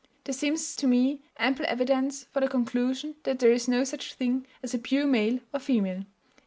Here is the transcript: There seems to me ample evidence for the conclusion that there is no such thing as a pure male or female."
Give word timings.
There 0.23 0.33
seems 0.33 0.75
to 0.77 0.87
me 0.87 1.21
ample 1.37 1.63
evidence 1.69 2.23
for 2.31 2.39
the 2.39 2.47
conclusion 2.47 3.17
that 3.21 3.37
there 3.37 3.51
is 3.51 3.67
no 3.67 3.83
such 3.83 4.15
thing 4.15 4.47
as 4.63 4.73
a 4.73 4.79
pure 4.79 5.05
male 5.05 5.41
or 5.53 5.59
female." 5.59 6.05